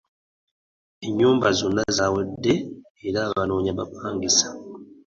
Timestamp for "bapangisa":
3.79-4.47